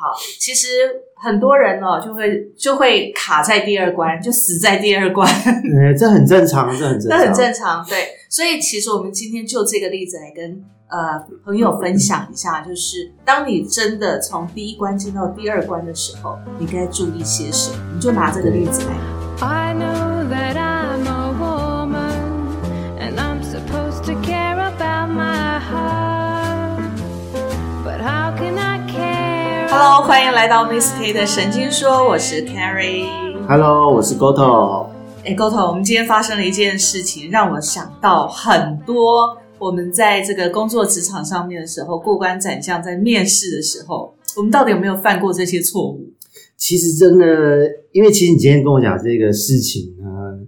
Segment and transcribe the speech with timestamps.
[0.00, 0.66] 好，其实
[1.14, 7.86] 很多人哦，就会就会卡在第二关，就死在第二关， 哎，这很正常，这很正这常，很正常。
[7.86, 17.76] 对，所以其实我们今天就这个例子来跟呃朋友分享一下，就是当你真的从第一关进到第二关的时候，你该注意些什么？
[17.94, 19.46] 你就拿这个例子来。
[19.46, 20.09] I know
[29.82, 33.06] Hello，欢迎来到 Miss K 的神经说，我是 Carrie。
[33.48, 34.90] Hello，我是 Goto。
[35.24, 46.12] 哎，Goto，我们今天发生了一件事情，让我想到很多我们在这个工作职场上面的时候，过关斩将，在面试的时候，我们到底有没有犯过这些错误？
[46.58, 47.24] 其实真的，
[47.92, 50.44] 因为其实你今天跟我讲这个事情呢，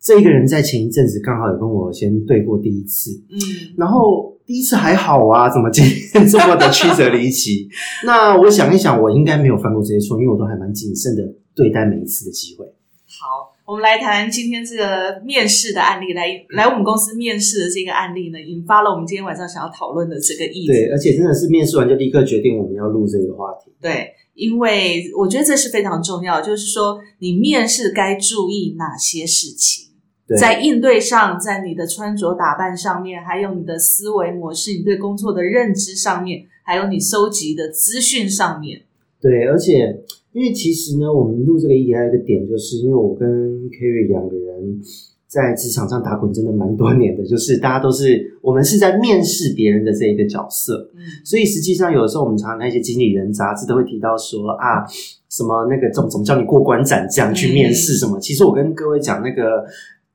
[0.00, 3.38] 这个人在前一阵子刚好有跟我先对过第一次，嗯，
[3.76, 7.68] 然后第一次还好啊，怎么今天这么的 曲折离奇？
[8.04, 11.22] 那我想一想，我应该没有犯过这些错，因为我都还蛮谨慎的
[11.54, 12.66] 对待每一次的机会。
[13.06, 20.66] 好，我们来谈今天这个面试的案例，来来我们公司面试的这个案例呢，引发了我们今天晚上想要讨论的这个议题。
[20.66, 23.70] 对，而且真的是面试完就立刻决定我们要录这个话题。
[23.80, 29.91] 对，因为我觉得这是非常重要，就是说你面试该注意哪些事情，对，
[30.38, 38.82] 在应对上，在你的穿着打扮上面，还有你的思维模式，你对工作的认知上面，还有你收集的资讯上面。
[39.20, 43.28] 对，而且因为其实呢，我们录这个议题还有一个点，就是因为我跟
[43.70, 44.80] Kerry 两个人
[45.28, 54.84] 在职场上打滚真的蛮多年的，就是大家都是我们是在面试别人的这一个角色，嗯，所以实际上有的时候我们常常看一些经理人杂志都会提到说啊，
[55.28, 59.64] 什么那个怎么怎么叫你过关斩将去面试什么，其实我跟各位讲那个。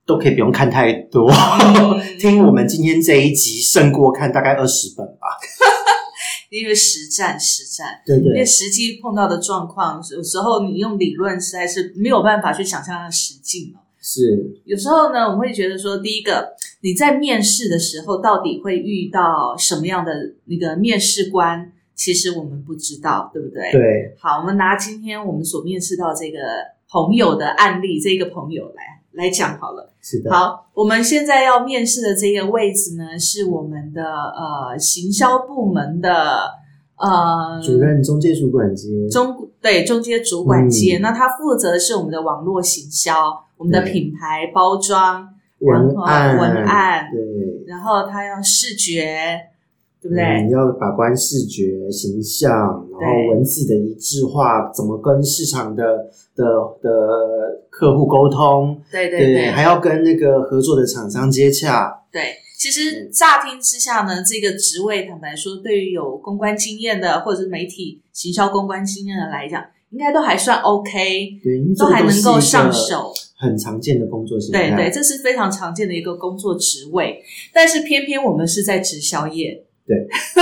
[0.08, 5.28] 都可以不用看太多，嗯 听我们今天这一集胜过看大概二十本吧。
[6.50, 13.84] 因为实战实战，对对因为实际碰到的状况，有时候你用理论实在是没有办法去想象它的实境哦。
[14.02, 20.14] 是，有时候呢，我们会觉得说，第一个，你在面试的时候到底会遇到什么样的
[20.46, 23.70] 那个面试官，其实我们不知道，对不对？。
[23.74, 26.38] 对，好，我们拿今天我们所面试到这个
[26.90, 29.94] 朋友的案例，这个朋友来来讲好了。
[30.02, 36.52] 是的，好，我们现在要面试的这个位置呢，是我们的呃行销部门的
[36.96, 41.02] 呃主任、中介主管阶，中对中介主管阶，嗯。
[41.02, 43.14] 那他负责的是我们的网络行销，
[43.58, 45.28] 我们的品牌包装，
[45.60, 49.38] 文案，文案对，然后他要视觉，
[50.02, 50.44] 对不对？
[50.44, 52.52] 你，要把关视觉、形象，
[52.92, 55.84] 然后文字的一致化，怎么跟市场的
[56.36, 56.46] 的
[56.82, 56.90] 的
[57.70, 62.22] 客户沟通，对对对还要跟那个合作的厂商接洽，对。
[62.60, 70.90] 其实乍听之下呢，这个职位坦白说，对于有公关经验的或者是媒体行销公关经验的来讲，应该都还算 OK，
[71.44, 73.14] 对，因为都还能够上手。
[73.40, 77.22] 很常见的工作形态，对对，这是非常常见的一个工作职位，
[77.54, 79.96] 但是偏偏我们是在直销业，对，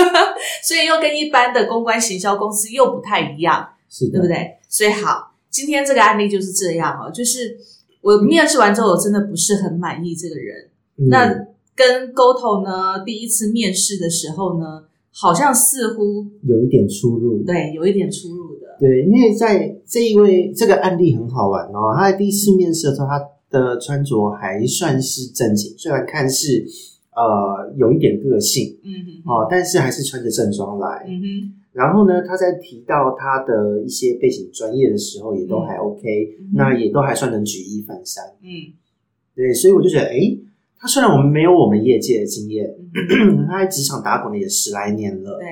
[0.66, 4.26] 所以又跟一般的公关行销公司又不太一样，是，对不？
[4.28, 4.58] 对？
[4.68, 7.56] 所以好，今天这个案例就是这样哦，就是
[8.02, 10.70] 我面试完之后，我真的不是很满意这个人。
[10.98, 11.28] 嗯、那
[11.76, 26.66] 跟 GoTo 呢，第一次面试的时候呢，好像似乎有一点出入，对有一点出入的，对，因为在这一位这个案例很好玩哦，他在第一次面试的时候，他的穿着还算是正经，虽然看似
[27.16, 28.78] 呃有一点个性。
[28.84, 31.06] 嗯哼，哦，但是还是穿着正装来。
[31.08, 38.24] 嗯哼，然后呢，他在提到他的一些背景专业的时候，也都还 OK，、嗯那也都还算能举一反三。
[38.42, 38.74] 嗯。
[39.36, 40.40] 对，所以我就觉得，诶，
[40.78, 43.46] 他虽然我们没有我们业界的经验，嗯。
[43.48, 45.48] 他在职场打滚了也十来年了，对。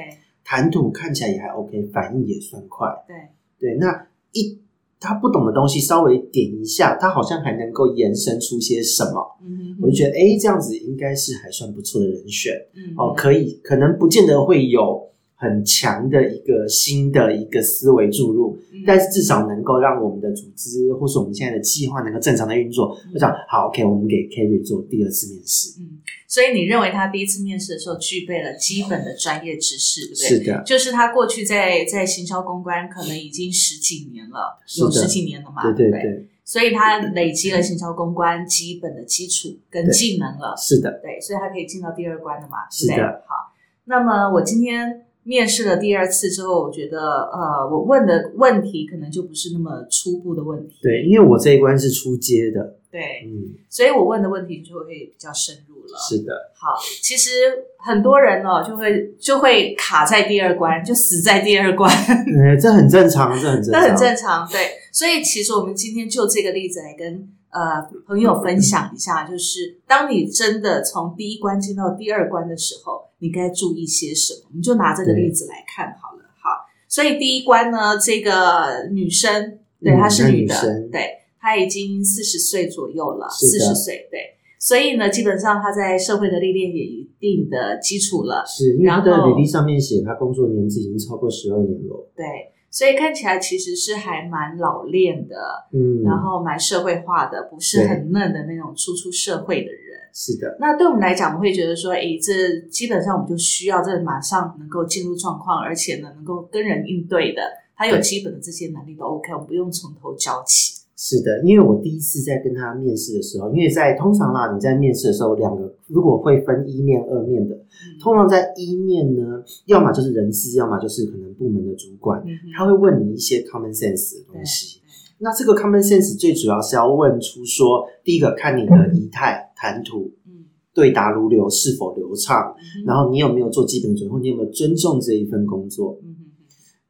[0.45, 2.87] 谈吐看起来也还 OK，反应也算快。
[3.07, 3.15] 对，
[3.59, 4.59] 对，那一
[5.03, 12.53] 他不懂的东西稍微点一下，他好像还能够延伸出些什么，嗯哼，我就觉得，哎，这样子应该是还算不错的人选。
[12.73, 12.95] 嗯。
[12.97, 15.09] 哦，可以，可能不见得会有
[15.43, 18.83] 很强的一个新的一个思维注入，嗯。
[18.87, 22.97] 但是至少能够让我们的组织或是我们现在的计划能够正常的运作。
[23.13, 25.79] 我想，好，OK，我们给 Kerry 做第二次面试。
[25.79, 30.27] 嗯，所以你认为他第一次面试的时候具备了基本的专业知识，对不对？
[30.27, 42.95] 是的，就是他过去在在行销公关可能已经十几年了，有十几年了嘛，对对对对，所以他累积了行销公关基本的基础跟技能了，是的，对，所以他可以进到第二关的嘛，对不对？
[42.95, 43.23] 是的。
[43.27, 43.53] 好，
[43.85, 50.79] 那么我今天面试了第二次之后，我觉得呃，我问的问题可能就不是那么初步的问题。
[50.81, 55.97] 对，因为我这一关是出街的，对，嗯，所以我问的问题就会比较深入了。
[55.97, 57.29] 是的，好，其实
[57.77, 64.49] 很多人哦，就会就会卡在第二关，就死在第二关，呃， 这很正常，这很正这常，很正常。
[64.49, 64.59] 对，
[64.91, 74.49] 所以其实我们今天就这个例子来跟呃朋友分享一下，就是当你真的从第一关进到第二关的时候，你该注意些什么？
[74.49, 76.23] 我们就拿这个例子来看好了。
[76.43, 81.07] 好，所以第一关呢，这个女生，对，嗯她是女的，女生对，
[81.39, 84.19] 她已经四十岁左右了，四十岁，对。
[84.59, 92.25] 所以呢，基本上她在社会的历练也有一定的基础了，是因为他然后的履历上面写他工作年资已经超过十二年了，对，
[92.73, 95.35] 所以看起来其实是还蛮老练的，
[95.71, 99.93] 嗯，然后蛮社会化的，不是很嫩的那种初出社会的人。
[100.11, 107.41] 是的，那对我们来讲，我们会觉得说，诶，这基本上我们就需要这马上能够进入状况，而且呢能够跟人应对的，
[107.75, 110.81] 他有基本的这些能力都 OK，我们不用从头教起。
[110.95, 117.99] 是的，因为我第一次在跟他面试的时候，因为在通常啦，你在面试的时候，两个如果会分一面、二面的，嗯。
[118.01, 122.23] 通常在一面呢，要么就是人事，要么就是可能部门的主管，
[122.55, 124.79] 他会问你一些 common sense 的东西。
[125.19, 130.45] 那这个 common sense 最主要是要问出说，第一个看你的仪态、谈吐、嗯。
[130.73, 135.99] 对答如流是否流畅，然后你有没有做基本的准备，或你有没有尊重这一份工作。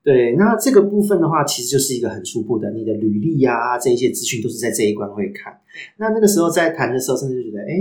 [0.01, 5.53] 对，那这个部分的话，其实就是一个很初步的，你的履历呀、这一些资讯都是在这一关会看。
[5.97, 7.73] 那那个时候在谈的时候，甚至就觉得，哎，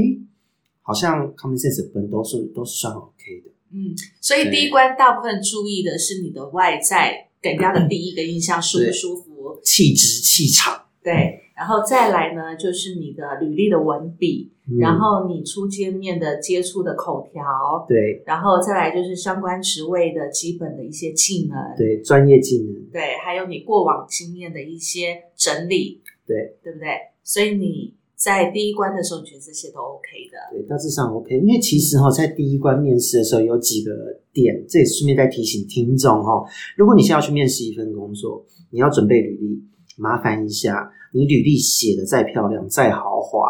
[0.82, 3.50] 好像 common sense 本都是都是算 OK 的。
[3.72, 9.32] 嗯，所以第一关大部分注意的是你的外在，给人家的第一个印象舒不舒服？
[9.64, 14.78] 气质、气场，对，然后再来呢，就是你的履历的文笔，嗯。
[14.78, 18.22] 然后你初见面的接触的口条，对。
[18.24, 26.56] 然后再来就是相关职位的基本的一些技能，对专业技能，对还有你过往经验的一些整理，对。
[26.62, 26.88] 对不对？
[27.24, 31.36] 所以你在第一关的时候，你觉得这些都 OK 的，对，大致上 OK。
[31.40, 33.90] 因为其实哈、在第一关面试的时候有几个
[34.32, 36.44] 点，这也顺便再提醒听众哈、
[36.76, 39.64] 如果你现在要去面试一份工作，你要准备履历，
[39.96, 43.48] 麻烦一下，你履历写的再漂亮、再豪华，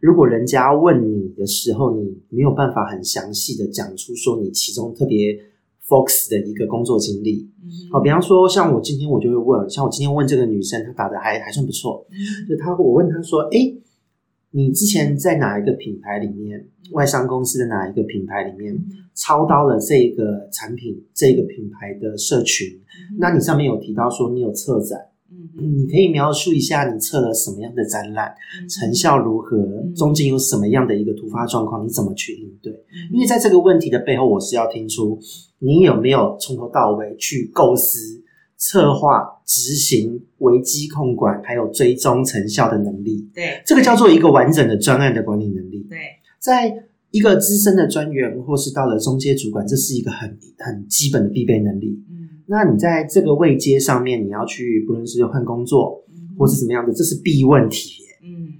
[0.00, 5.38] 如果人家问你的时候，你没有办法很详细的讲出说你其中特别
[5.86, 7.48] focus 的一个工作经历。
[7.62, 12.18] 嗯好，比方说像我今天我就会问，像我今天问这个女生，她打的还还算不错，嗯
[12.48, 13.58] 就她我问她说，哎，
[14.50, 18.76] 你之前在哪一个品牌里面，外商公司的哪一个品牌里面
[19.14, 22.66] 操刀了这个产品这个品牌的社群？
[23.18, 24.98] 那你上面有提到说你有策展，
[25.30, 32.72] 嗯嗯你可以描述一下你策了什么样的展览，嗯成效如何，嗯中间有什么样的一个突发状况，你怎么去应对？
[32.72, 35.18] 嗯因为在这个问题的背后，我是要听出
[35.58, 38.22] 你有没有从头到尾去构思、
[38.58, 43.26] 策划、执行、危机控管，还有追踪成效的能力。
[43.32, 45.86] 对这个叫做一个完整的专案的管理能力。
[45.88, 45.98] 对
[46.38, 52.04] 在一个资深的专员，或是到了中阶主管，这是一个很很基本的必备能力。
[52.10, 58.08] 嗯那你在这个位阶上面，你要去不论是换工作，嗯或是怎么样的，这是必问题耶。
[58.22, 58.54] 嗯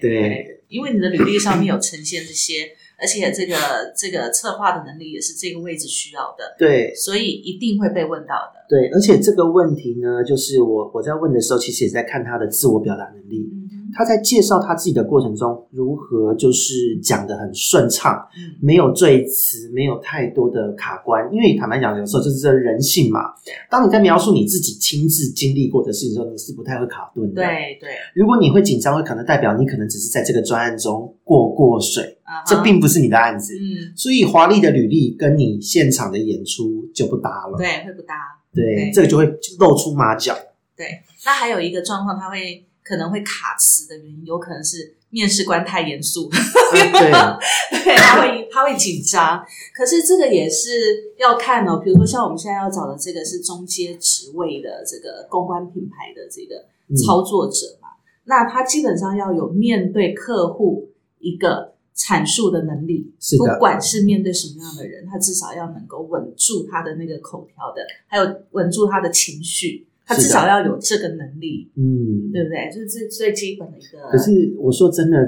[0.00, 2.54] 对对因为你的履历上面有呈现这些，
[2.98, 3.54] 而且这个
[3.96, 8.58] 这个策划的能力也是这个位置需要的，对所以一定会被问到的。
[8.68, 13.48] 对，而且这个问题呢，就是我我在问的时候，其实也在看他的自我表达能力。
[13.52, 21.26] 嗯他在介绍他自己的过程中，如何就是讲的很顺畅，嗯没有赘词，没有太多的卡关。
[21.32, 23.32] 因为坦白讲，有时候就是这人性嘛。
[23.70, 33.54] 当你在描述你自己亲自经历过的事情的时候，你是不太会卡顿的。，对对，如果你会紧张，会可能代表你可能只是在这个专案中过过水，这并不是你的案子。
[33.54, 37.56] 嗯所以华丽的履历跟你现场的演出就不搭了。
[37.56, 38.14] 对会不搭。
[38.54, 39.26] 对对这个就会
[39.58, 40.36] 露出马脚。
[40.76, 46.30] 对，那还有一个状况，他会可能会卡词的原因，有可能是面试官太严肃，
[46.72, 46.80] 对，
[47.82, 49.44] 对，他会他会紧张。
[49.74, 50.70] 可是这个也是
[51.18, 57.88] 要看哦，比如说像我们现在要找的这个是中阶职位的这个公关品牌的这个嗯操作者嘛，
[58.24, 72.70] 那他基本上要有面对客户一个阐述的能力，不管是面对什么样的人，他至少要能够稳住他的那个口条的，还有稳住他的情绪，他至少要有这个能力，嗯，对不对？
[72.72, 74.08] 就是最最基本的一个。
[74.10, 75.18] 可是我说真的，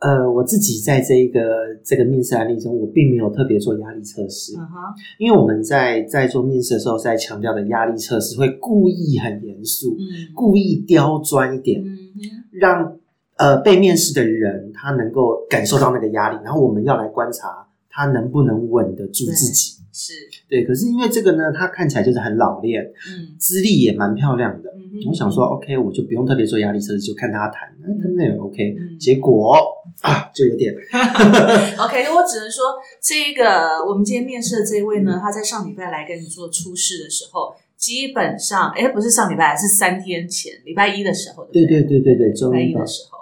[0.00, 1.40] 呃，我自己在这一个
[1.84, 4.52] 这个面试案例中，我并没有特别做压力测试，
[5.18, 11.82] 因为我们在在做面试的时候，在强调的压力测试会故意很严肃，嗯故意刁钻一点，
[12.50, 12.98] 让
[13.38, 19.74] 呃被面试的人他能够感受到那个压力，然后我们要来观察他能不能稳得住自己。
[19.98, 20.12] 是，
[20.46, 24.68] 对，可是因为这个呢，他看起来就是很老练，嗯资历也蛮漂亮的。
[24.70, 24.76] 嗯
[25.08, 28.76] 我想说，OK，我就不用特别做压力测试，就看他谈，那他那也 OK。
[28.78, 29.56] 嗯结果
[30.02, 30.74] 啊，就有点
[31.80, 43.15] OK，我只能说，这个我们今天面试的这一位嗯呢，他在上礼拜来跟你做初试的时候，基本上，哎，不是上礼拜，是三天前，礼拜一的时候，对对不对对对对，礼拜周一的时候，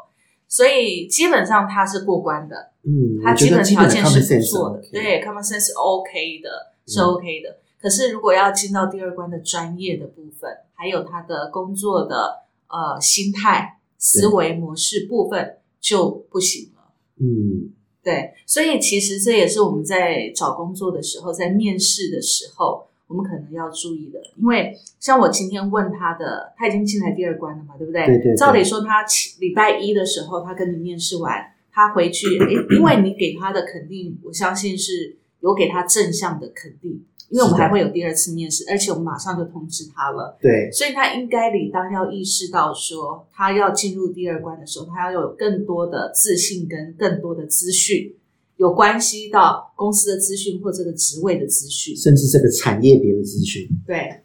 [0.55, 6.49] 所以基本上他是过关的，嗯，他基本条件是不错的，对，common sense 是 OK 的，
[6.87, 7.59] 是嗯 OK 的。
[7.83, 16.93] 可是如果要进到第二关的专业的部分，还有他的工作的呃心态、思维模式部分就不行了。
[17.19, 24.19] 嗯，对，所以其实这也是我们在找工作的时候，在面试的时候，我们可能要注意的。
[24.37, 28.07] 因为像我今天问他的，他已经进来第二关了嘛，对不对？
[28.07, 40.39] 对对对照理说，他起礼拜一的时候，他跟你面试完，他回去，诶，因为你给他的肯定，我相信是有给他正向的肯定，因为我们还会有第二次面试，而且我们马上就通知他了。
[40.41, 48.15] 对，所以他应该理当要意识到说，他要进入第二关的时候，他要有更多的自信跟更多的资讯，
[48.57, 51.97] 有关系到公司的资讯或这个职位的资讯。
[51.97, 54.23] 甚至这个产业别的资讯，对，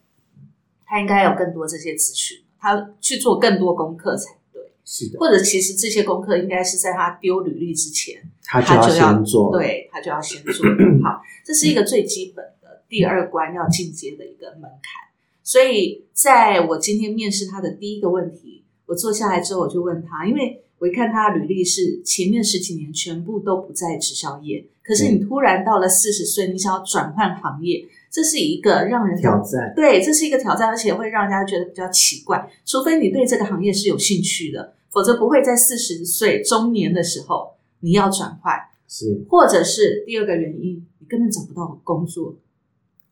[0.85, 4.61] 他应该有更多这些资讯，他去做更多功课才对。
[4.85, 10.65] 是的，或者其实这些功课应该是在他丢履历之前，他就要先做，，对他就要先做。
[11.03, 15.09] 好，这是一个最基本的第二关要进阶的一个门槛。
[15.43, 32.49] 所以在我今天面试他的第一个问题，我坐下来之后我就问他，因为我一看他的履历是前面十几年全部都不在直销业，可是你突然到了四十岁，你想要转换行业，这是一个让人挑战，对，这是一个挑战，而且会让人家觉得比较奇怪。
[32.65, 38.53] 除非你对这个行业是有兴趣的，否则不会在四十岁中年的时候你要转换。
[38.91, 42.35] 是或者是第二个原因，你根本找不到工作，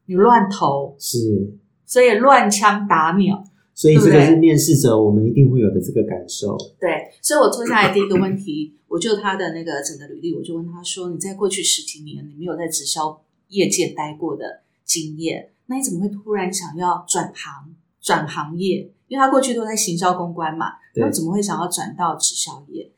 [0.07, 1.53] 你乱投，是，
[1.85, 3.43] 所以乱枪打鸟。
[3.77, 18.91] 所以这个是面试者我们一定会有的这个感受，对，所以我坐下来第一个问题， 我就他的那个整个履历，我就问他说：“你在过去十几年，你没有在直销业界待过的经验，那你怎么会突然想要转行、转行业？
[19.09, 22.89] 因为他过去都在行销公关嘛，对那怎么会想要转到直销业？”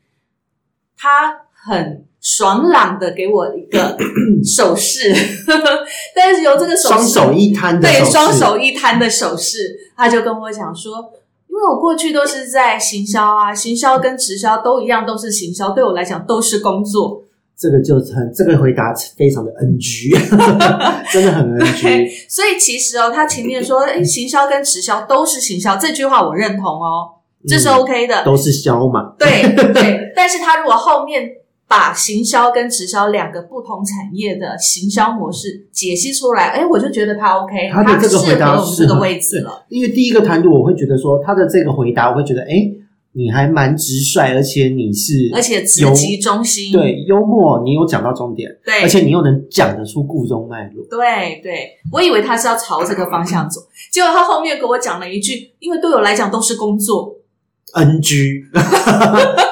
[0.96, 3.96] 他很爽朗的给我一个
[4.44, 5.12] 手势，
[6.14, 10.92] 但是由这个手势双手一摊的对，手势双手一摊的手势，他就跟我讲说，
[11.48, 17.22] 因为我过去都是在行销啊，行销跟直销都一样，都是行销，对我来讲都是工作。
[17.58, 20.08] 这个就很这个回答非常的 NG，
[21.12, 28.24] 真的很 NG，所以其实哦，他前面说， 哎，行销跟直销都是行销，这句话我认同哦，这是嗯 OK 的。
[28.24, 31.22] 都是销嘛，对对，但是他如果后面
[31.70, 39.64] 把行销跟直销两个不同产业的行销模式解析出来，哎，我就觉得他 OK，他的这个回答我们这个位置了。
[39.68, 42.68] 因为第一个谈吐，我会觉得说他的这个回答，我会觉得，哎，
[43.12, 53.60] 你还蛮直率，而且你是而且直击中心，对幽默，你有讲到重点，对，而且你又能讲得出故中脉络，对对，我以为他是要朝这个方向走，
[53.92, 57.14] 结果他后面给我讲了一句，因为对我来讲都是工作。
[57.72, 58.42] NG，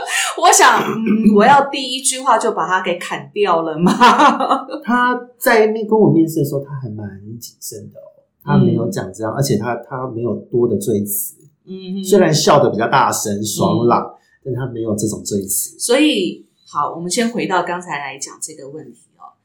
[0.48, 3.92] 我想，嗯，我要第一句话就把他给砍掉了吗？
[4.82, 7.06] 他在面跟我面试的时候，他还蛮
[7.38, 11.34] 谨慎的哦，他没有讲这样，而且他他没有多的罪词，
[11.66, 15.78] 嗯，虽然笑得比较大声爽朗，但他没有这种罪词。
[15.78, 19.36] 所以好，我们先回到刚才来讲这个问题哦。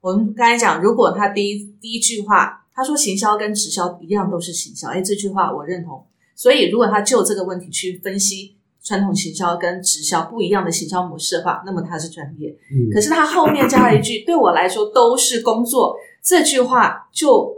[0.00, 6.06] 我们刚才讲，如果他第一第一句话他说行销跟直销一样都是行销，哎，这句话我认同。
[6.36, 12.50] 所以如果他就这个问题去分析传统行销跟直销不一样的行销模式的话，那么他是专业。
[12.72, 17.54] 嗯，可是他后面加了一句“对我来说都是工作”，这句话就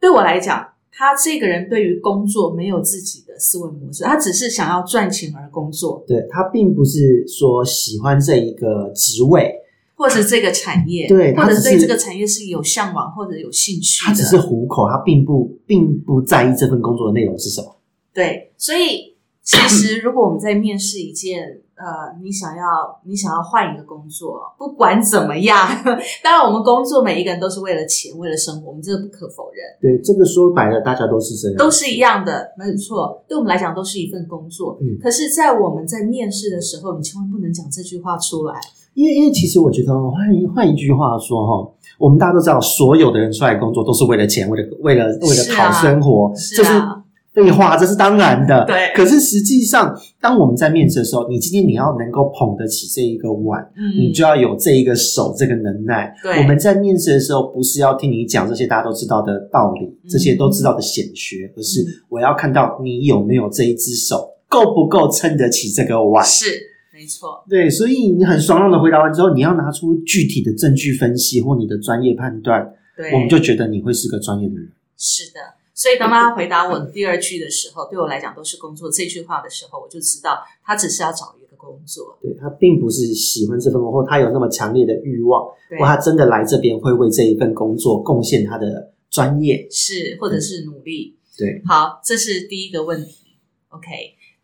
[0.00, 9.54] 对我来讲，他这个人对于工作没有自己的思维模式，他只是想要赚钱而工作，对他并不是说喜欢这一个职位，
[9.94, 17.76] 或者这个产业，对他或者对这个产业是有向往或者有兴趣的，他只是糊口，他并不并不在意这份工作的内容是什么。
[18.12, 19.09] 对，所以
[19.50, 25.66] 其实如果我们在面试一件呃，你想要你想要换一个工作，不管怎么样，
[26.22, 29.64] 当然我们工作每一个人都是为了钱，为了生活，我们这个不可否认。
[29.80, 33.24] 对，这个说白了，大家都是这样，都是一样的，没有错。
[33.26, 34.78] 对我们来讲，都是一份工作。
[34.82, 38.54] 嗯可是，在我们在面试的时候，你千万不能讲这句话出来。
[38.92, 46.99] 因为因为其实我觉得哦，换一换一句话说哈，我们大家都知道，所有的人出来工作都是为了钱，为了为了为了讨生活，是啊，
[47.32, 48.64] 废话，这是当然的。
[48.66, 56.12] 对可是实际上，当我们在面试的时候，你今天你要能够捧得起这一个碗，嗯你就要有这一个手，这个能耐。
[56.22, 66.24] 对我们在面试的时候，不是要听你讲这些大家都知道的道理，嗯这些都知道的显学，而是嗯我要看到你有没有这一只手，够不够撑得起这个碗。
[66.24, 66.46] 是
[66.92, 74.68] 没错，对，所以你很爽朗的回答完之后，你要拿出具体的证据分析或你的专业判断，对，我们就觉得你会是个专业的人。
[74.98, 75.40] 是的。
[75.80, 82.18] 所以当他回答我第二句的时候，对我来讲都是工作这句话的时候，我就知道他只是要找一个工作。
[82.20, 89.66] 对他并不是喜欢这份工作，他有那么强烈的欲望，对或，他真的来这边会为这一份工作贡献他的专业。
[89.70, 91.16] 是或者是努力。
[91.38, 93.38] 对，好，这是第一个问题。
[93.70, 93.88] OK，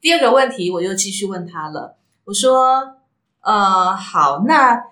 [0.00, 1.98] 第二个问题我又继续问他了。
[2.24, 2.80] 我说，
[3.42, 4.82] 呃，好，那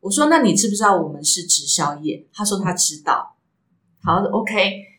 [0.00, 2.26] 我说，那你知不知道我们是直销业？
[2.34, 3.34] 他说他知道。
[4.02, 4.52] 好，OK，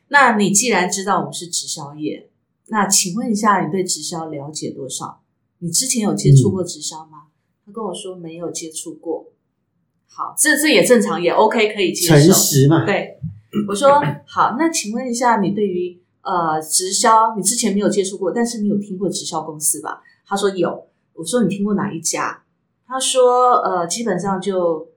[0.09, 2.29] 那你既然知道我们是直销业，
[2.67, 5.21] 那请问一下，你对直销了解多少？
[5.59, 7.23] 你之前有接触过直销吗？
[7.65, 9.27] 他跟我说没有接触过。
[10.07, 12.15] 好，这这也正常，也 OK，可以接受。
[12.15, 13.19] 诚实嘛，对，
[13.67, 20.01] 我说 好，那请问一下，你对于呃直销，你之前没有接触过，但是你有听过直销公司吧？
[20.25, 20.87] 他说有。
[21.13, 22.43] 我说你听过哪一家？
[22.85, 24.87] 他说呃，基本上就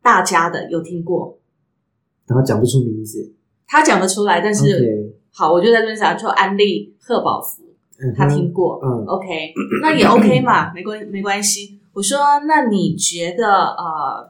[0.00, 1.38] 大家的有听过，
[2.26, 3.34] 然后讲不出名字。
[3.70, 7.62] 他讲得出来，但是好，我就在这边讲，说安利贺宝福，
[8.16, 8.80] 他听过。
[8.82, 11.78] 嗯 OK，那也 OK 嘛， 没关没关系。
[11.92, 14.28] 我说，那你觉得呃，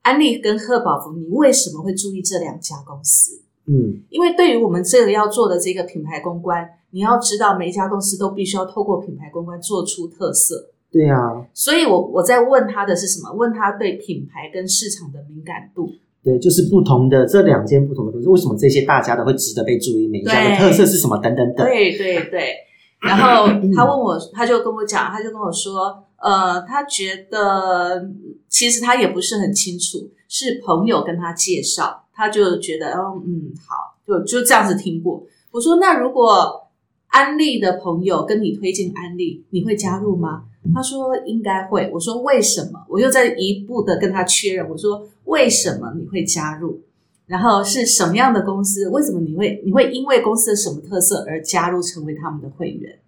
[0.00, 3.42] 安利跟贺宝福，你为什么会注意这两家公司？
[3.66, 10.70] 嗯，因为对于我们这个要做的这个品牌公关，你要知道每一家公司都必须要透过品牌公关做出特色。
[10.90, 13.30] 对啊，所以我我在问他的是什么？
[13.34, 15.90] 问他对品牌跟市场的敏感度。
[16.24, 20.08] 对，就是不同的这两间不同的公司，为什么这些大家都会值得被注意？
[20.08, 21.18] 每一家的特色是什么？
[21.18, 21.66] 等等等。
[21.66, 22.54] 对对对。
[23.00, 28.10] 然后他问我，他就跟我讲，他就跟我说，呃，他觉得
[28.48, 35.22] 其实他也不是很清楚，是朋友跟他介绍，他就觉得，哦，嗯，好，就就这样子听过。
[35.50, 36.70] 我说，那如果
[37.08, 40.44] 安利的朋友跟你推荐安利，你会加入吗？
[40.72, 41.90] 他说应该会。
[41.92, 42.84] 我说为什么？
[42.88, 46.80] 我又在一步的跟他确认，我说为什么你会加入？
[47.26, 48.88] 然后是什么样的公司？
[48.90, 52.98] 为什么你会你会因为公司的什么特色而加入成为他们的会员？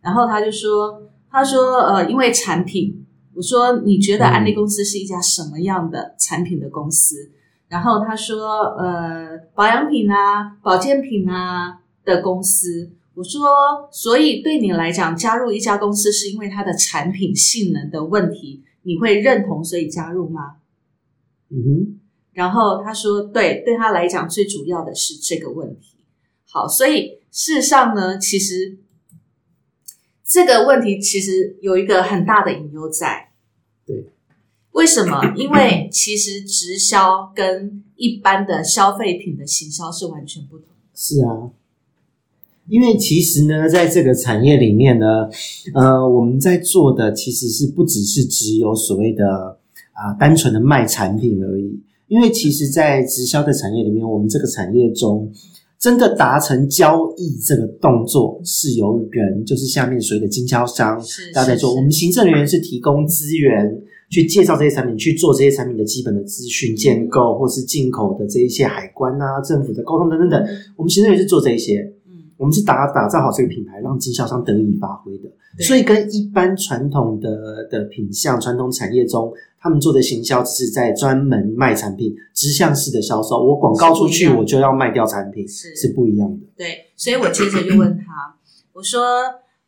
[0.00, 3.00] 然后他就说，他说呃，因为产品。
[3.36, 7.16] 我说你觉得安利公司是一家什么样的产品的公司？
[7.66, 12.92] 然后他说呃，保养品啊、保健品啊的公司。
[13.14, 20.56] 我说，所以对你来讲，加入一家公司是因为它的产品性能的问题，你会认同所以加入吗？
[21.50, 22.00] 嗯哼，
[22.32, 25.96] 然后他说，对，对他来讲最主要的是这个问题。
[26.46, 28.78] 好，所以事实上呢，其实
[30.24, 33.30] 这个问题其实有一个很大的隐忧在。
[33.86, 34.06] 对，
[34.72, 35.32] 为什么？
[35.36, 40.74] 因为其实直销跟一般的消费品的行销是完全不同的。
[40.92, 41.50] 是啊。
[42.68, 45.06] 因为其实呢，在这个产业里面呢，
[45.74, 49.58] 呃，我们在做的其实是不只是只有所谓的
[49.92, 51.80] 啊、单纯的卖产品而已。
[52.08, 55.30] 因为其实，在直销的产业里面，我们这个产业中，
[55.78, 61.74] 真的达成交易这个动作是由人，就是下面所谓的经销商，是大家在做。
[61.74, 70.40] 我们行政人员是提供资源去介绍这些产品，去做这些产品的基本的资讯建构，或是进口的这一些海关啊、政府的沟通等等等。
[70.76, 71.93] 我们行政人员是做这一些，嗯，
[72.36, 75.30] 我们是打打造好这个品牌，让经销商得以发挥的。
[75.60, 83.36] 所以跟一般传统的的品相、传统产业中，他们做的行销只是在专门卖产品、直向式的销售。
[83.36, 86.46] 我广告出去，我就要卖掉产品，是是不一样的。
[86.56, 88.36] 对，所以我接着就问他，
[88.72, 89.00] 我说，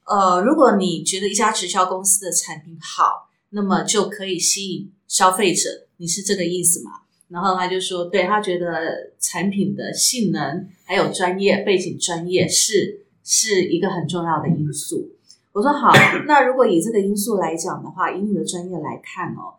[0.05, 6.90] 呃，如果你觉得一家直销公司的产品好，那么就可以吸引消费者，你是这个意思吗？
[7.29, 15.11] 然后他就说，对他觉得产品的性能还有专业背景、专业是是一个很重要的因素。
[15.53, 15.91] 我说好，
[16.27, 19.57] 那如果以这个因素来讲的话，以你的专业来看哦，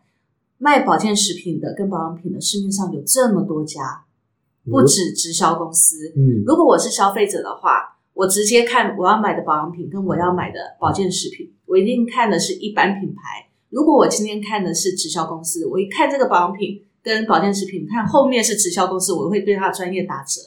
[0.56, 4.04] 卖保健食品的跟保养品的市面上有这么多家，
[4.64, 13.48] 不止直销公司，嗯，如果我是消费者的话，我直接看我要买的保养品跟我要买的保健食品，我一定看的是一般品牌。
[13.70, 20.40] 如果我今天看的是直销公司，我一看这个保养品跟保健食品，看后面是直销公司，我会对他的专业打折。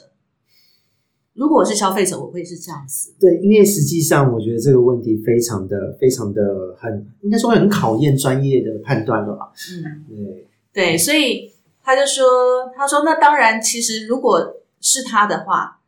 [1.33, 3.13] 如果我是消费者，我会是这样子。
[3.19, 9.51] 对，因为实际上我觉得这个问题非常的、非常的很，应该说很考验专业的判断了吧？
[9.85, 15.79] 嗯，对，对，所以他就说，他说那当然，其实如果是他的话，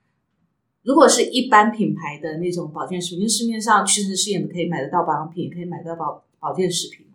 [0.84, 7.13] 如果是一般品牌的那种保健食品，因为市面上屈臣氏也可以买得到保养品，也可以买得到保保健食品嘛。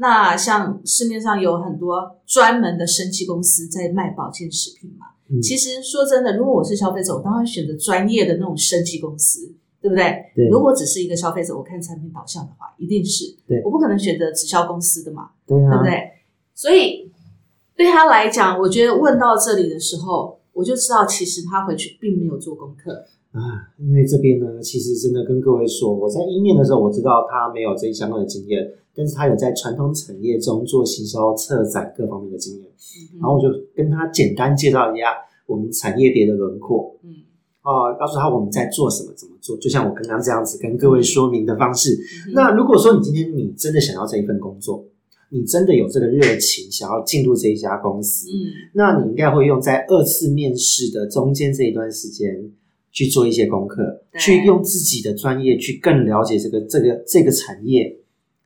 [0.00, 5.06] 那像市面上有很多专门的生技公司在卖保健食品嘛。
[5.30, 10.32] 嗯其实说真的，如果我是消费者，我当然选择专业的那种生技公司，对不对？
[10.34, 15.30] 对如果只是一个消费者，我看产品导向的话，一定是对我不可能选择直销公司的嘛。
[15.46, 16.10] 对啊，对不对？
[16.54, 17.12] 所以
[17.76, 23.04] 对他来讲，我觉得问到这里的时候，我就知道其实他回去并没有做功课。
[23.32, 23.40] 啊，
[23.78, 32.64] 因为这边呢，其实真的跟各位说，我在一面的时候，我知道他没有这一相关的经验，但是他有在传统产业中做行销、策展各方面的经验。
[32.64, 35.06] 嗯然后我就跟他简单介绍一下
[35.46, 37.14] 我们产业别的轮廓嗯
[37.60, 41.92] 啊、告诉他我们在做什么、怎么做，就像我刚刚这样子跟各位说明的方式。
[41.92, 44.86] 嗯那如果说你今天你真的想要这一份工作，
[45.28, 52.50] 你真的有这个热情，想要进入这一家公司，嗯那你应该会用在二次面试的中间这一段时间
[52.98, 57.96] 去做一些功课，去用自己的专业去更了解这个这个这个产业，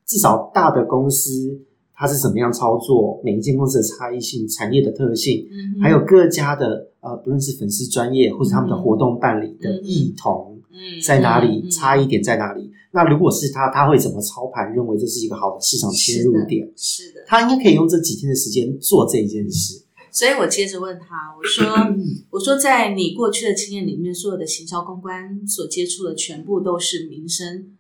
[0.05, 1.59] 至少大的公司
[1.95, 12.71] 它是怎么样操作，每一间公司的差异性、产业的特性，嗯还有各家的呃，不论是粉丝专业或者他们的活动办理的嗯异同嗯在哪里，嗯差异点在哪里。
[12.91, 14.71] 那如果是他，他会怎么操盘？
[14.75, 17.25] 认为这是一个好的市场切入点，是的。
[17.27, 19.81] 他应该可以用这几天的时间做这一件事。
[20.13, 21.67] 所以我接着问他，我说
[22.29, 27.75] ：“我说，在你过去的经验里面，所有的行销公关所接触的全部都是民生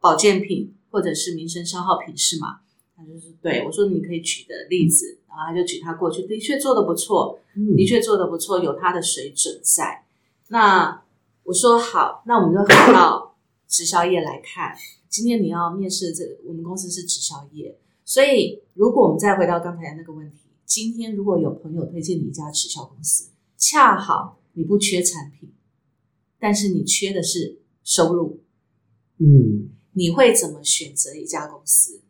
[0.00, 2.58] 保健品或者是民生消耗品，是吗？”
[2.96, 10.04] 他就是对我说：“你可以举的例子。”然后他就举他过去的确做的不错，嗯的确做的不错，有他的水准在。
[10.48, 11.00] 那
[11.44, 13.36] 我说好，那我们就回到
[13.68, 14.76] 直销业来看。
[15.08, 25.50] 今天你要面试这个，我们公司是直销业，所以如果我们再回到刚才那个问题，今天如果有朋友推荐你一家直销公司，恰好你不缺产品，
[26.38, 28.42] 但是你缺的是收入，
[29.16, 32.02] 嗯，你会怎么选择一家公司？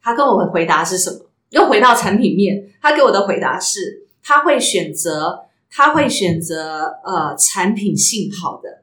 [0.00, 1.30] 他跟我的回答是什么？
[1.50, 8.82] 又回到产品面，他给我的回答是，他会选择，他会选择呃产品性好的。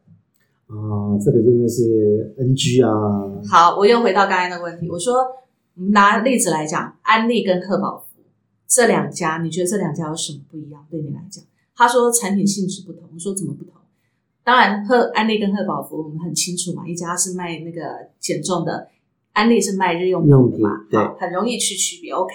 [0.67, 2.89] 啊，这个真的是 NG 啊，
[3.51, 5.13] 好，我又回到刚才那个问题，我说
[5.91, 8.12] 拿例子来讲，安利跟特宝福
[8.73, 10.83] 这两家，你觉得这两家有什么不一样？
[10.89, 11.43] 对你来讲，
[11.75, 13.73] 他说产品性质不同，我说怎么不同？
[14.43, 18.89] 当然，赫安利跟赫宝福我们很清楚嘛，一家是卖那个减重的，
[19.33, 22.11] 安利是卖日用品的嘛，对好，很容易去区别。
[22.11, 22.33] OK，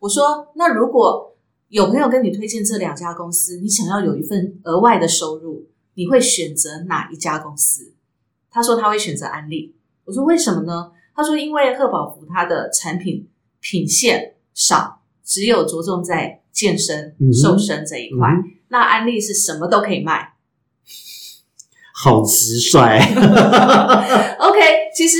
[0.00, 1.36] 我说那如果
[1.68, 7.92] 有朋友跟你推荐这两家公司，你想要有一份额外的收入，你会选择哪一家公司？
[8.50, 9.74] 他说他会选择安利。
[10.04, 10.92] 我说为什么呢？
[11.14, 13.28] 他说因为赫宝福它的产品
[13.60, 18.28] 品线少，只有着重在健身、嗯瘦身这一块。
[18.28, 20.34] 嗯那安利是什么都可以卖。
[21.94, 22.98] 好直率，
[24.38, 24.60] OK，
[24.94, 25.18] 其实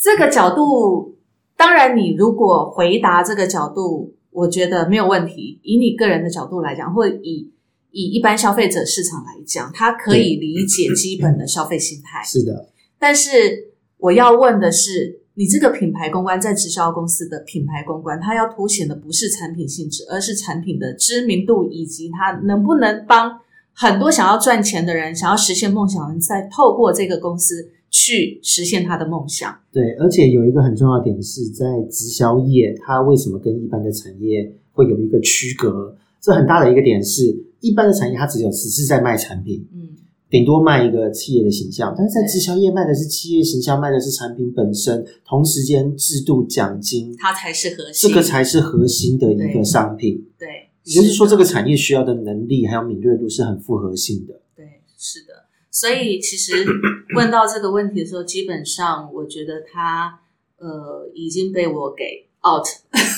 [0.00, 1.16] 这个角度，
[1.56, 5.58] 当然你如果回答这个角度，我觉得没有问题。
[5.62, 7.50] 以你个人的角度来讲，或以
[7.90, 12.22] 以一般消费者市场来讲，他可以理解基本的消费心态。
[12.24, 23.38] 是的，但是我要问的是，你这个品牌公关在直销公司的品牌公关，它要凸显的不是产品性质，而是产品的知名度以及它能不能帮
[23.72, 29.56] 很多想要赚钱的人、想要实现梦想的人，再透过这个公司去实现他的梦想。
[29.70, 35.96] 对，而且有一个很重要的点是在直销业，它为什么跟一般的产业会有一个区隔？
[36.20, 37.22] 这很大的一个点是，
[37.60, 39.90] 一般的产业它只有只是在卖产品，嗯，
[40.30, 48.08] 顶多卖一个企业的形象，但是在直销业卖的是企业形象，卖的是产品本身，同时间制度奖金，它才是核心。
[48.10, 50.26] 这个才是核心的一个商品。
[50.38, 54.40] 对，也就是说，这个产业需要的能力还有敏锐度是很复合性的。
[54.54, 55.46] 对，是的。
[55.70, 56.64] 所以其实
[57.16, 60.20] 问到这个问题的时候，基本上我觉得他
[60.58, 62.66] 呃已经被我给 out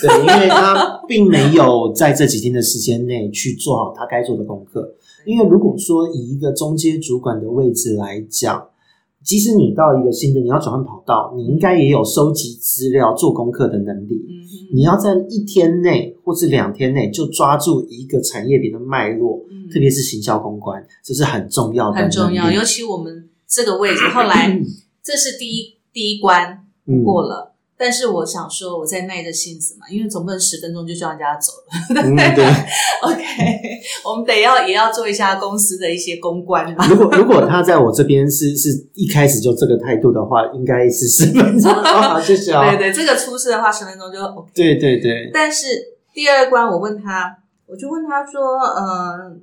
[0.00, 4.94] 对，因为他并没有在这几天的时间内去做好他该做的功课。
[5.24, 8.68] 因为如果说以一个中阶主管的位置来讲，
[9.22, 14.14] 即使你到一个新的，你要转换跑道，你应该也有收集资料、做功课的能力。
[14.28, 24.58] 嗯，你要在一天内或是两天内就抓住一个产业别的脉络，嗯特别是行销公关，这是很重要的，很重要，尤其我们这个位置，后来
[25.02, 27.49] 这是第一第一关嗯过了。
[27.80, 32.02] 但是我想说，我在耐着性子嘛，因为总不能十分钟就叫人家走了。
[32.02, 32.44] 嗯，对。
[33.00, 33.22] OK，
[34.04, 36.86] 我们得要也要做一下公司的一些公关嘛。
[36.86, 42.68] 如果如果他在我这边是是一开始就这个态度的话，应该是十分钟 好，谢谢啊。
[42.68, 44.50] 对对，这个出事的话，十分钟就 OK。
[44.54, 45.66] 对对对，但是
[46.12, 49.34] 第二关，我问他，我就问他说，呃，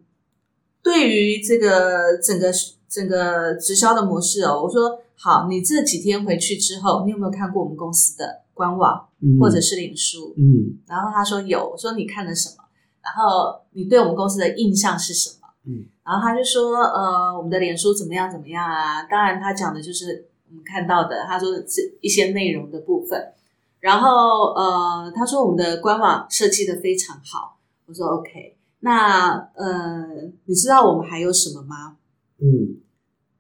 [0.84, 2.52] 对于这个整个
[2.88, 10.34] 整个直销的模式哦，我说好，你这几天回去之后，你有没有看过我们公司的官网嗯或者是脸书？
[10.38, 12.64] 嗯然后他说有，我说你看了什么？
[13.02, 15.48] 然后你对我们公司的印象是什么？
[15.66, 19.04] 嗯，然后他就说，呃，我们的脸书怎么样怎么样啊？
[19.04, 23.34] 当然，他讲的就是我们看到的，他说这一些内容的部分。
[23.80, 27.58] 然后呃，他说我们的官网设计的非常好。
[27.86, 30.06] 我说 OK，那呃，
[30.46, 31.98] 你知道我们还有什么吗？
[32.40, 32.78] 嗯，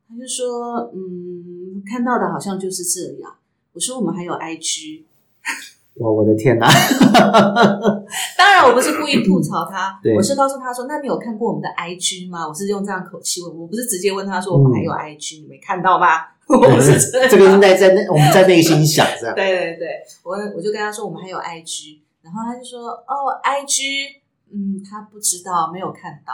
[0.09, 3.35] 他就说，嗯，看到的好像就是这样。
[3.73, 5.03] 我说我们还有 IG，
[5.95, 6.67] 哇，我的天哪！
[8.37, 16.07] 当然，我不是故意吐槽他，我是告诉他说：“那你有看过我们的 IG 吗？”我是用这样口气问，我不是直接问他说：“我们还有 IG，、你没看到吗？”
[16.47, 19.35] 我是这样这个是在在内我们在内心想这样。
[19.35, 19.87] 对对对，
[20.23, 24.21] 我我就跟他说我们还有 IG，然后他就说：“哦，IG，
[24.53, 26.31] 嗯，他不知道，没有看到。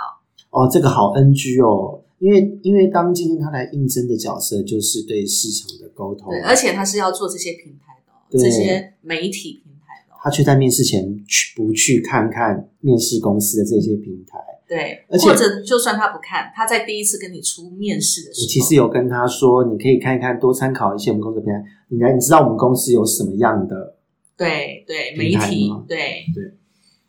[0.52, 10.18] 哦，这个好 NG 哦，因为因为当今天他来应征的角色就是对市场的沟通，对，而且他是要做这些平台的、这些媒体平台的、哦。
[10.24, 14.40] 他却在面试前去不去看看面试公司的这些平台。
[14.66, 23.98] 对，而且或者就算他不看，他在第一次跟你出面试的时候，我其实有跟他说，你可以看一看，多参考一些我们公司的平台，你来你知道我们公司有什么样的
[24.38, 25.98] 对对，媒体对。
[26.34, 26.54] 对，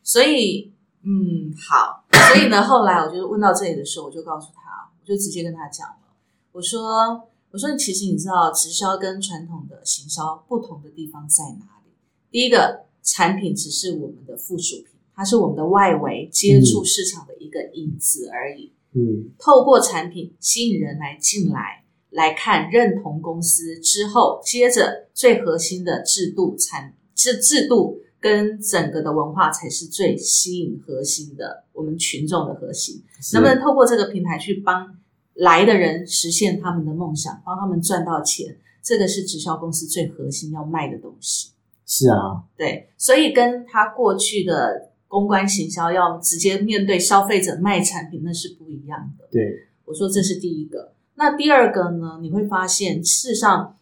[0.03, 0.73] 所以
[1.05, 4.64] 嗯好，所以呢，后来我就问到这里的时候，我就告诉他，
[5.05, 6.17] 我就直接跟他讲了，
[6.53, 11.93] 我说我说其实你知道直销跟传统的行销不同的地方在哪里？
[12.31, 18.73] 第一个，产品只是我们的附属品，它是我们的外围接触市场的一个影子而已。
[18.95, 33.05] 嗯透过产品吸引人来进来，来看认同公司之后，接着最核心的制度产制制度跟整个的文化才是最吸引核心的，我们群众的核心。
[33.35, 34.97] 能不能透过这个平台去帮
[35.35, 38.57] 来的人实现他们的梦想，帮他们赚到钱？
[38.83, 41.51] 这个是直销公司最核心要卖的东西。
[41.85, 49.29] 是啊，对，所以跟他过去的公关行销要直接面对消费者卖产品，那是不一样的。
[49.31, 50.95] 对，我说这是第一个。
[51.17, 52.21] 那第二个呢？
[52.23, 53.77] 你会发现，事实上，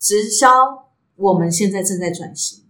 [0.00, 0.48] 直销
[1.14, 2.64] 我们现在正在转型，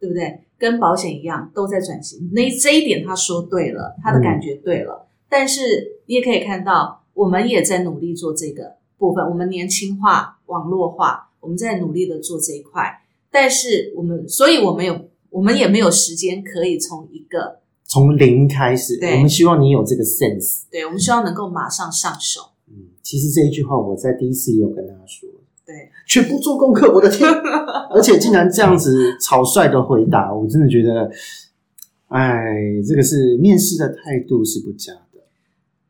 [0.00, 0.46] 对不对？
[0.62, 2.30] 跟保险一样，都在转型。
[2.32, 5.08] 那这一点他说对了，他的感觉对了。
[5.28, 9.24] 但是你也可以看到，我们也在努力做这个部分。
[9.24, 13.02] 我们年轻化、网络化，我们在努力的做这一块。
[13.28, 20.62] 但是我们，所以我们有，我们也没有时间可以从一个，从零开始，对我们希望你有这个 sense。
[20.70, 22.52] 对我们希望能够马上上手。
[22.68, 25.28] 嗯，其实这一句话我在第一次也有跟他说，
[25.64, 27.30] 对，全部做功课，我的天！
[27.90, 31.10] 而且竟然这样子草率的回答，我真的觉得，
[32.08, 32.54] 哎，
[32.86, 35.20] 这个是面试的态度是不佳的。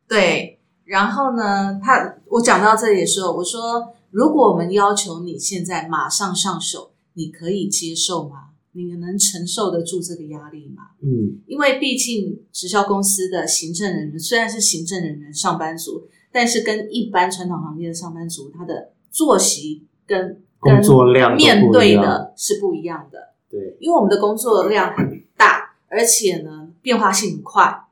[0.07, 8.49] 对，然后呢，他我讲到这里的时候，我说，如果我们要求你现在马上上手，你可以接受吗？
[8.75, 10.83] 你能承受得住这个压力吗？
[11.01, 23.35] 嗯，因为毕竟直销公司的行政人员虽然是行政人员、上班族，但是跟一般传统行业的上班族，他的作息跟工作量面对的是不一样的。
[23.49, 27.85] 对，因为我们的工作量很大，而且呢变化性很快，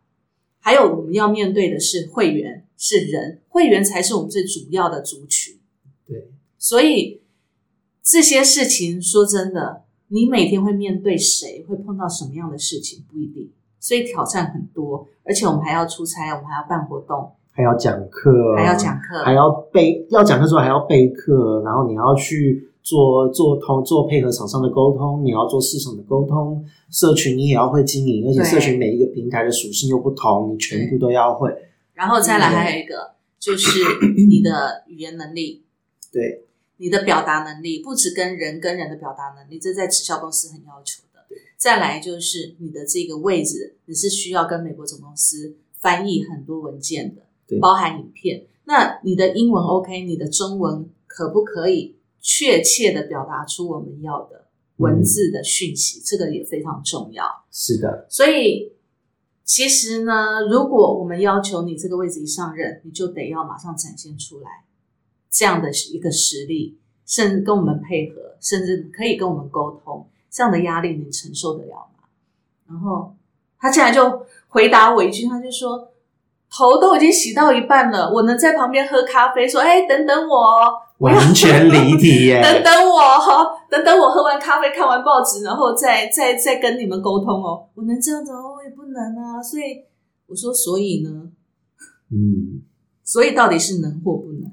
[0.60, 5.60] 还有我们要面对的是会员，是人，会员才是我们最主要的族群。
[6.08, 7.22] 对，所以
[8.02, 13.52] 这些事情，说真的，你每天会面对谁，会碰到什么样的事情，不一定。
[13.80, 31.56] 所以挑战很多，而且我们还要出差，我们还要办活动，还要讲课，还要讲课，还要备，要讲课之后还要备课，然后你要去做做通做配合厂商的沟通，你要做市场的沟通，社群你也要会经营，而且社群每一个平台的属性又不同，你全部都要会。
[31.93, 33.80] 然后再来还有一个就是
[34.28, 35.63] 你的语言能力，
[36.12, 36.45] 对，
[36.78, 41.21] 你的表达能力，不止跟人跟人的表达能力，这在直销公司很要求的。
[41.58, 47.21] 再来就是你的这个位置，你是需要跟美国总公司翻译很多文件的。
[47.21, 48.46] 对，包含影片。
[48.64, 54.46] 那你的英文 OK，你的中文可不可以确切的表达出我们要的
[54.78, 56.00] 文字的讯息？
[56.06, 57.26] 这个也非常重要。
[57.52, 58.72] 是的，所以
[59.44, 64.50] 其实呢，如果我们要求你这个位置一上任，你就得要马上展现出来
[65.30, 72.06] 这样的一个实力，甚至跟我们配合，甚至可以跟我们沟通，这样的压力你承受得了吗？
[72.70, 73.16] 然后
[73.60, 75.90] 他竟然就回答我一句，他就说。
[76.52, 82.42] 头都已经洗到一半了，我能在旁边喝咖啡，说：“哎，等等我哦， 完全离题耶。
[82.44, 87.68] 等等我哦， 等等我喝完咖啡、看完报纸，然后再再再跟你们沟通哦。
[87.74, 88.40] 我能这样子吗？
[88.56, 89.42] 我也不能啊。
[89.42, 89.64] 所以
[90.28, 91.10] 我说，所以呢，
[92.12, 92.62] 嗯，
[93.04, 94.52] 所以到底是能或不能？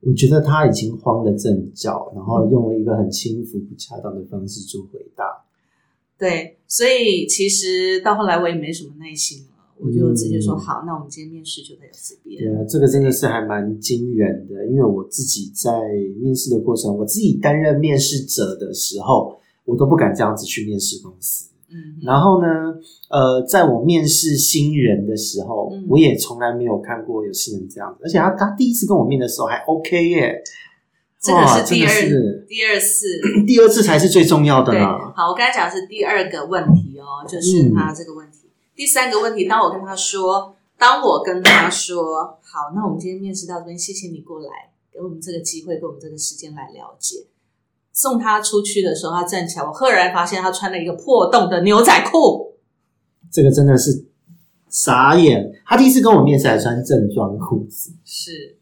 [0.00, 5.24] 我觉得他已经慌了阵脚，然后用了一个很轻浮不恰当的方式做回答。
[6.18, 12.40] 对，所以其实到后来我也没什么耐心了，我就直接说嗯好，那我们今天面试就到这边。
[12.40, 15.70] 对啊，这个真的是还蛮惊人的，因为我自己在
[16.20, 21.50] 面试的过程，我自己担任面试者的时候，我都不敢这样子去面试公司。
[21.70, 22.46] 嗯，然后呢，
[23.10, 30.40] 呃，在我面试新人的时候，嗯我也从来没有看过有新人这样子，而且他他第一次跟我面的时候还 OK 耶，
[31.20, 33.06] 这个是第二真的是第二次。
[33.44, 34.86] 第二次才是最重要的对，呢。
[35.16, 38.33] 好，我刚才讲的是第二个问题哦，就是他这个问题。
[38.74, 44.48] 第三个问题，当我跟他说，当我跟他说，好，那我们今天面试到这边，谢谢你过来，
[44.92, 47.26] 给我们这个机会，给我们这个时间来了解。
[47.92, 52.56] 送他出去的时候，他站起来，我赫然发现他穿了一个破洞的牛仔裤。
[53.30, 54.04] 这个真的是
[54.68, 55.52] 傻眼。
[55.64, 58.58] 他第一次跟我面试还穿正装裤子是，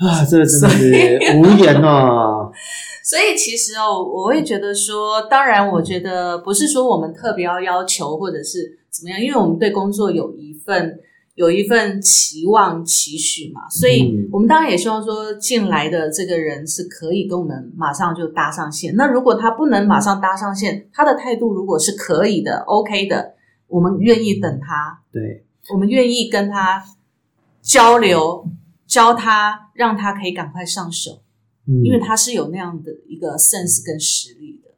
[0.00, 2.50] 啊，这个真的是无言啊。
[3.04, 10.98] 所以其实哦，我会觉得说，当然，我觉得不是说我们特别要要求或者是怎么样，因为我们对工作有一份
[11.34, 18.94] 有一份期望期许嘛，所以嗯我们当然也希望说进来的这个人是可以跟我们马上就搭上线。
[18.94, 23.34] 那如果他不能马上搭上线，他的态度如果是可以的、OK 的，
[23.66, 26.84] 我们愿意等他，对，我们愿意跟他
[27.62, 28.44] 交流，
[28.90, 31.22] 教他，让他可以赶快上手。
[31.66, 34.70] 嗯，因为他是有那样的一个 sense 跟实力的。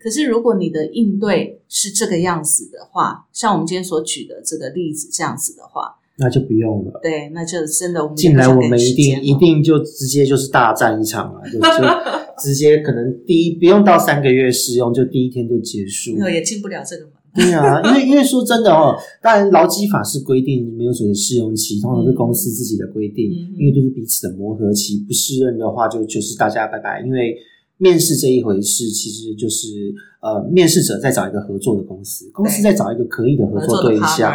[0.00, 6.98] 可是如果你的应对是这个样子的话，像我们今天所举的这个例子这样子的话，那就不用了。
[7.02, 11.68] 对，那就真的我们进来我们一定哦一定就直接就是大战一场啊，就就
[12.42, 16.14] 直接可能第一不用到三个月试用，就第一天就结束。
[16.14, 17.12] 没有也进不了这个门。
[17.34, 27.02] 对啊，因为 因为说真的哦，当然劳基法是规定没有所谓的试用期，通常是公司自己的规定，嗯因为就是彼此的磨合期，不适任的话就就是大家拜拜。
[27.04, 27.36] 因为
[27.76, 34.32] 面试这一回事，其实就是呃，面试者在找一个合作的公司，公司在找一个可以的合作对象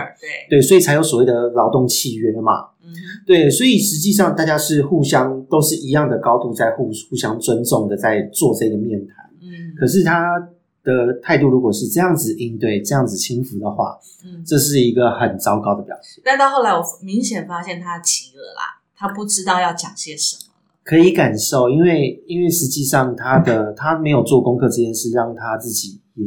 [0.49, 2.53] 对，对，所以才有所谓的劳动契约嘛。
[2.85, 2.93] 嗯，
[3.25, 9.25] 对，所以实际上大家是互相都是一样的高度，在互互相尊重的在做这个面谈。
[9.41, 10.37] 嗯，可是他
[10.83, 16.21] 的态度如果是这样子应对、这样子轻浮的话，嗯，这是一个很糟糕的表现。
[16.25, 20.53] 但到后来我明显发现他急了啦，他不知道要讲些什么。
[20.83, 26.25] 可以感受，因为因为实际上他的他没有做功课这件事，让他自己也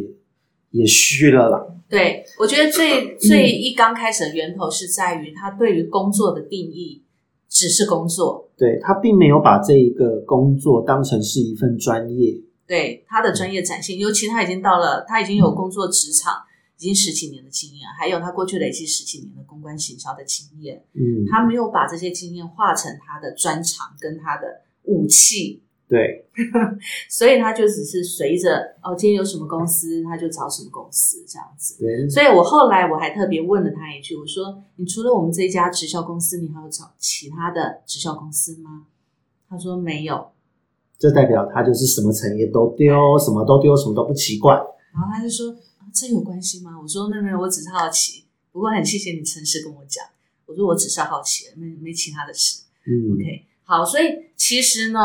[0.70, 1.66] 也虚了啦。
[1.88, 7.02] 对，我觉得最 最一刚开始的源头是在于他对于工作的定义
[7.50, 12.40] 只是工作，对他并没有把这一个工作当成是一份专业。
[12.66, 16.42] 对他的专业展现，尤其他已经到了，他已经有工作职场，
[16.78, 26.26] 已经十几年的经验，还有他过去累积十几年的公关行销的经验，嗯，他没有把这些经验化成他的专长跟他的武器，对，
[27.08, 31.76] 所以他就只是随着哦，今天有什么公司他就找什么公司这样子。
[31.78, 38.86] 对，所以我后来我还特别问了他一句，我说：“你除了我们这一家直销公司，你还有找其他的直销公司吗？”
[39.48, 40.32] 他说没有，
[40.98, 44.54] 这代表他就是什么产业都丢，什么都丢，什么都不奇怪。
[44.92, 48.24] 然后他就说：“啊，这有关系吗？”我说：“没有没有，我只是好奇。
[48.50, 50.04] 不过很谢谢你诚实跟我讲。”
[50.46, 52.62] 我说：“我只是好奇，没没其他的事。
[52.86, 54.04] 嗯 OK，好，所以
[54.36, 55.00] 其实呢，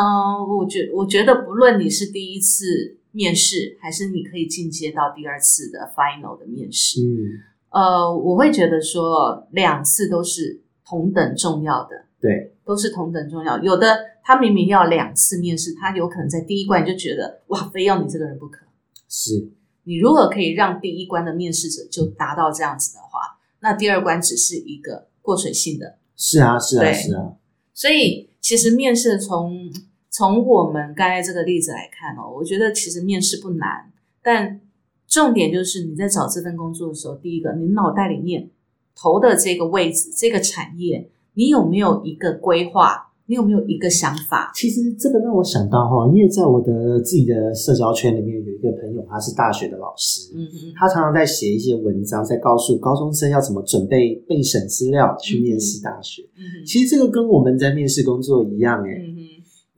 [0.47, 13.57] 我觉我觉得不论你是第一次面试，还是你可以进阶到第二次的 final 的面试，嗯，呃，我会觉得说两次都是同等重要的，对，都是同等重要。
[13.63, 18.65] 有的他明明要两次面试，他有可能在第一关就觉得哇，非要你这个人不可。
[19.09, 19.49] 是，
[19.83, 25.97] 你如果可以让第一关的面试者就达到这样子的话，那第二关只是一个过水性的。
[26.15, 27.33] 是啊，是啊，对是啊，
[27.73, 29.71] 所以其实面试从
[30.09, 34.61] 从我们刚才这个例子来看哦，我觉得其实面试不难，但
[35.07, 38.51] 重点就是你在找这份工作的时候，第一个，你脑袋里面
[38.95, 43.07] 投的这个位置、这个产业，你有没有一个规划？
[43.27, 44.51] 你有没有一个想法？
[44.53, 56.23] 其实这个让我想到哈，因为在我的自己的社交圈里面有一个朋友，他是大学的老师，嗯嗯他常常在写一些文章，在告诉高中生要怎么准备备审资料去面试大学。
[56.35, 59.23] 嗯其实这个跟我们在面试工作一样，哎、嗯嗯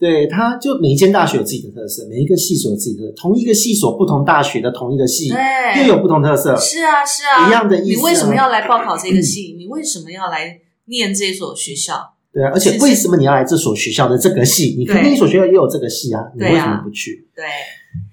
[0.00, 6.56] 对，他就每一间大学有自己的特色，每一个系所有自己的特色，同一个系所不同大学的同一个系对，又有不同特色。
[6.56, 9.54] 是啊是啊，一样的意思啊你为什么要来报考这个系？
[9.56, 12.14] 你为什么要来念这所学校？
[12.32, 14.74] 对啊，而且为什么你要来这所学校的这个系？
[14.76, 17.28] 你肯定一所学校也有这个系啊，你为什么不去？
[17.32, 17.44] 对，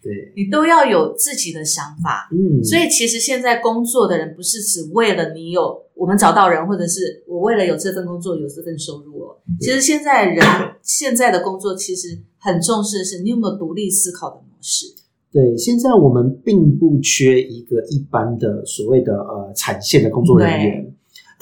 [0.03, 2.29] 对，你都要有自己的想法。
[2.31, 9.37] 嗯，所以其实现在工作的人不是只为了你有我们找到人，或者是我为了有这份工作有这份收入哦。
[9.59, 10.45] 其实现在人
[10.83, 14.85] 现在的工作其实很重视的是你有没有独立思考的模式。
[15.31, 20.90] 对，现在我们并不缺一个一般的所谓的呃产线的工作人员。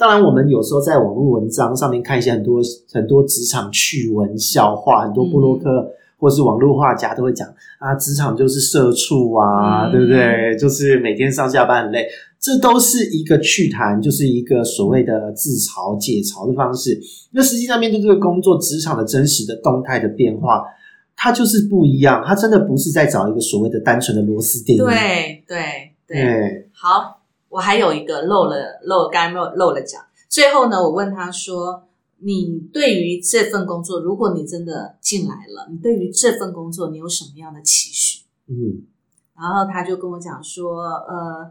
[0.00, 7.46] 当然，我们有时候在网络文章上面看一些很多很多职场趣闻、笑话，很多布洛克、或是网络画家都会讲
[7.78, 10.56] 啊，职场就是社畜啊，嗯对不对？
[10.58, 12.06] 就是每天上下班很累，
[12.40, 16.98] 这都是一个趣谈，就是一个所谓的自嘲解嘲的方式。
[17.32, 20.64] 那实际上面对这个工作职场的真实的动态的变化，
[21.14, 22.24] 它就是不一样。
[22.26, 24.78] 它真的不是在找一个所谓的单纯的螺丝钉。
[24.78, 25.58] 对对
[26.06, 27.19] 对，对，好，
[27.50, 30.00] 我还有一个漏了漏，刚才没有漏了讲。
[30.28, 31.86] 最后呢，我问他说
[32.22, 38.86] ：“你对于这份工作，如果你真的进来了，你对于这份工作你有什么样的期许？”嗯
[39.36, 41.50] 然后他就跟我讲说，呃，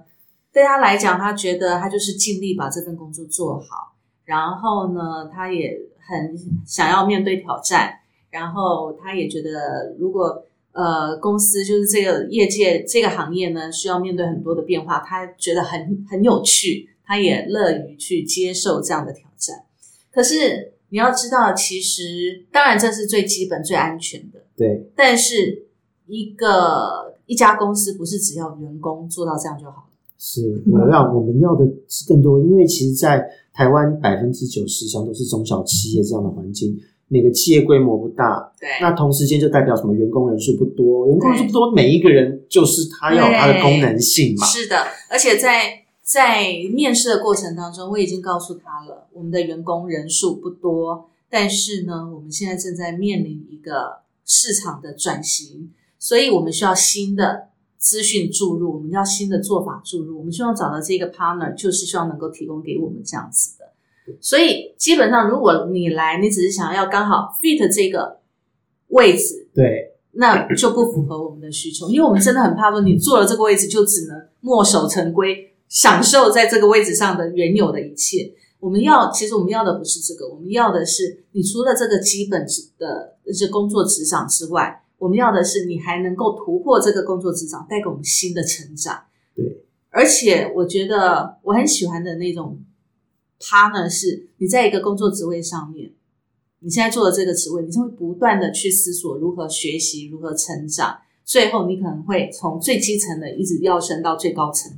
[0.53, 3.95] 对他来讲，他觉得他就是尽力把这份工作做好，
[4.25, 10.45] 然后呢，他也很想要面对挑战，然后他也觉得，如果
[10.79, 19.65] 呃公司就是这个业界这个行业呢，需要面对很多的变化，他觉得很很有趣，他也乐于去接受这样的挑战。
[20.09, 25.65] 可是你要知道，其实当然这是最基本、最安全的，对，但是
[26.07, 29.83] 一个一家公司不是只要员工做到这样就好了。
[30.17, 36.77] 是我要我们要的是更多，因为其实，在台湾百分之九十以上都是中小企业这样的环境，
[37.09, 39.93] 每个企业规模不大，对那同时间就代表什么？
[39.93, 44.45] 员工人数不多，员工人数不多，每一个人就是他要有他的功能性嘛。
[44.45, 44.77] 是的，
[45.09, 63.58] 而且在在面试的过程当中，我已经告诉他了，我们的员工人数不多，但是呢，我们现在正在面临一个市场的转型，所以我们需要新的资讯注入，我们要新的做法注入，我们希望找到这个 partner，就是希望能够提供给我们这样子的。
[64.21, 68.19] 所以基本上，如果你来，你只是想要刚好 fit 这个
[68.89, 78.33] 位置，对，那就不符合我们的需求，因为我们真的很怕说你坐了这个位置就只能墨守成规，享受在这个位置上的原有的一切。
[78.59, 89.03] 我们要，其实我们要的不是这个，我们要的是你除了这个基本职的这些工作职掌之外，我们要的是你还能够突破这个工作职掌，带给我们新的成长。
[89.33, 92.59] 对，而且我觉得我很喜欢的那种
[93.39, 95.91] partner 是你在一个工作职位上面，
[96.59, 104.71] 你现在做的这个职位，你就会不断的去思索如何学习、如何成长，最后你可能会从最基层的一直要升到最高层。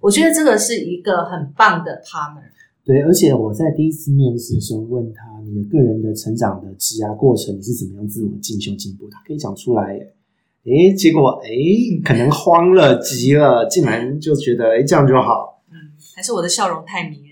[0.00, 2.50] 我觉得这个是一个很棒的 partner。
[2.84, 9.08] 对，而且我在第一次面试的时候问他，你的个人的成长的职涯过程，你是怎么样自我进修进步？
[9.08, 10.12] 他可以讲出来耶。
[10.64, 15.62] 诶，结果诶，可能慌了、急了，竟然就觉得诶这样就好。
[15.70, 15.74] 嗯，
[16.16, 17.31] 还是我的笑容太迷人，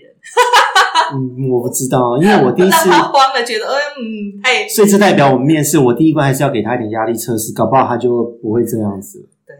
[1.13, 9.25] 嗯，我不知道，因为我第一次 让他慌了，觉得嗯太所以这代表我们面试，我第一关还是要给他一点压力测试，搞不好他就不会这样子了。
[9.45, 9.55] 对。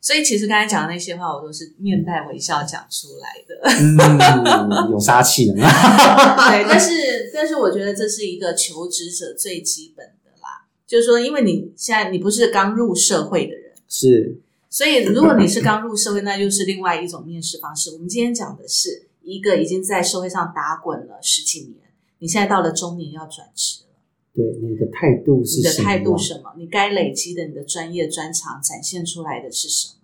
[0.00, 3.54] 所以其实刚才讲的那些话，我都是面带微笑讲出来的。
[3.80, 5.54] 嗯，有杀气的。
[5.56, 14.38] 对，但是但是我觉得这是一个求职者最基本的啦，就是说，因为你现在你不是刚入社会的人，是，
[14.68, 17.92] 所以如果你是刚入社会，那又是另外一种面试方式。
[17.92, 21.76] 我们今天讲的是一个已经在社会上打滚了十几年，
[22.18, 23.96] 你现在到了中年要转职了，
[24.34, 25.72] 对你的态度是什么？
[25.72, 26.54] 你的态度什么？
[26.58, 29.94] 你该累积的你的专业专长展现出来的是什么？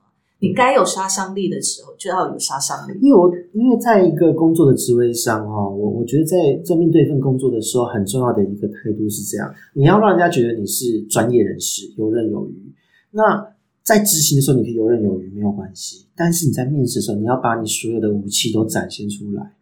[0.43, 2.99] 你该有杀伤力的时候就要有杀伤力。
[3.03, 12.73] 因为我因为在一个工作的职位上哈，我我觉得在在面对一份工作的时候，很重要的一个态度是这样：你要让人家觉得你是专业人士，游刃有余。
[13.11, 19.53] 那在执行的时候，你可以游刃有余没有关系，但是你在面试的时候，你要把你所有的武器都展现出来。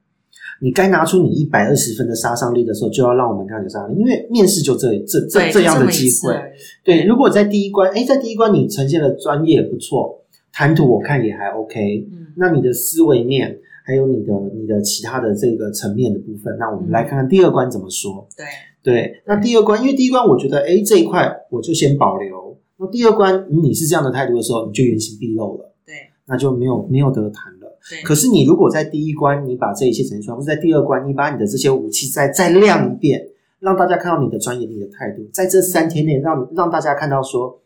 [0.61, 6.35] 你该拿出你一百二十分的杀伤力的时候，就要让我们看你的杀伤力，因为面试就这这这，这样的机会。
[6.83, 18.27] 对，如果在第一关，哎，在第一关你呈现的专业不错，谈吐我看也还 OK，嗯，那你的思维面，还有你的你的其他的这个层面的部分，那我们嗯来看看第二关怎么说。
[18.37, 18.45] 对，
[18.83, 22.48] 对，那第二关，因为第一关我觉得，哎，这一块我就先保留。
[22.79, 25.95] 那第二关，嗯你是这样的态度的时候，你就原形毕露了，对，
[26.27, 27.79] 那就没有没有得谈了。
[27.91, 33.29] 对，可是你如果在第一关你把这一切呈现出来，或者在第二关你把你的这些武器再再亮一遍，
[33.61, 37.61] 让大家看到你的专业、你的态度，在这三天内让让大家看到说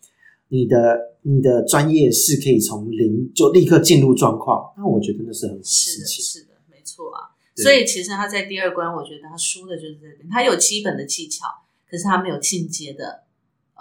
[0.48, 6.06] 你的你的专业是可以从零就立刻进入状况，那我觉得那是很是的。
[6.06, 7.32] 是的，没错啊。
[7.54, 11.46] 所以其实他在第二关，我觉得他输的就是这边，他有基本的技巧，
[11.90, 13.22] 可是他没有进阶的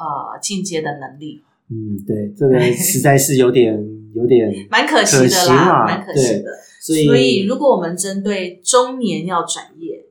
[0.02, 1.42] 呃进阶的能力。
[1.70, 3.74] 嗯，对，这个实在是有点
[4.14, 6.52] 有点， 蛮可惜的啦，蛮可惜的。
[6.82, 10.06] 所以所以，如果我们针对中年要转业，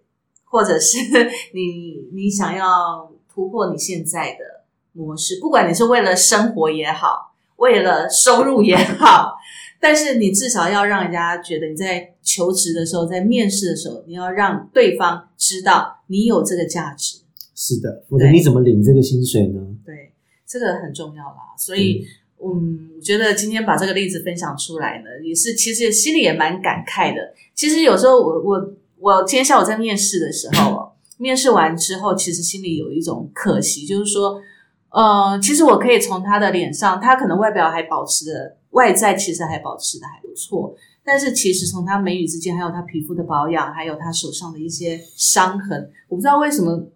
[0.44, 0.98] 或者是
[1.52, 9.36] 你你想要突破你现在的模式，不管你是为了生活也好，为了收入也好，
[9.80, 17.18] 但是你至少要让人家觉得你在求职的时候，在面试的时候，你要让对方知道你有这个价值。
[17.62, 19.60] 是的，否则你怎么领这个薪水呢？
[19.84, 20.14] 对，
[20.46, 21.52] 这个很重要啦。
[21.58, 22.06] 所以，
[22.42, 27.34] 嗯，我觉得今天把这个例子分享出来呢，也是其实心里也蛮感慨的。
[27.54, 34.40] 其实有时候我我我今天下午在面试的时候哦， 面试完之后，其实心里有一种可惜，就是说，
[34.88, 40.74] 呃，其实我可以从他的脸上，他可能外表还保持的外在，其实还保持的还不错。
[41.02, 46.86] 但是其实从他眉宇之间，还有他皮肤的保养，还有他手上的一些伤痕，我不知道为什么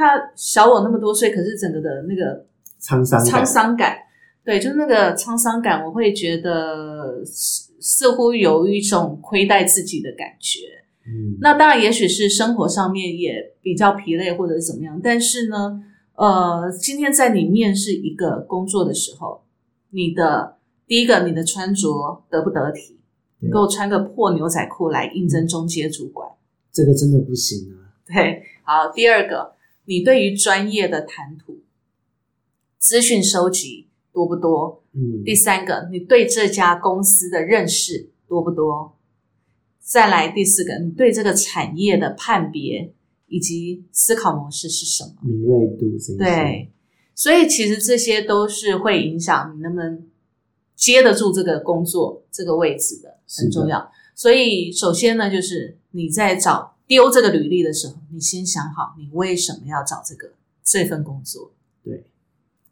[0.00, 2.46] 他小我那么多岁，可是整个的那个
[2.80, 3.98] 沧桑感沧桑感，
[4.42, 10.60] 对，就是那个沧桑感，我会觉得似似乎有一种亏待自己的感觉。
[11.06, 14.98] 嗯，那当然，也许是生活上面也比较疲累，或者是怎么样。
[15.02, 15.82] 但是呢，
[16.14, 19.42] 呃，今天在你面试一个工作的时候，
[19.90, 22.96] 你的第一个，你的穿着得不得体？
[23.50, 26.28] 给我穿个破牛仔裤来应征中介主管，
[26.70, 27.88] 这个真的不行啊。
[28.06, 28.92] 对，好。
[28.92, 29.52] 第二个，
[29.90, 31.64] 你对于专业的谈吐、
[32.78, 34.84] 资讯收集多不多？
[34.92, 38.96] 嗯，第三个，你对这家公司的认识多不多？
[39.80, 42.94] 再来第四个，你对这个产业的判别
[43.26, 45.14] 以及思考模式是什么？
[45.24, 46.70] 敏锐度这些，对，
[47.16, 50.06] 所以其实这些都是会影响你能不能
[50.76, 53.90] 接得住这个工作这个位置的，很重要。
[54.14, 60.30] 所以首先呢，就是你在找丢这个履历的时候，你先想好你为什么要找这个
[60.64, 61.52] 这份工作，
[61.84, 62.02] 对